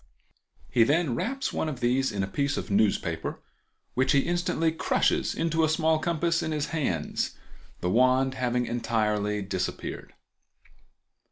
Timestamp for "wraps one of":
1.13-1.79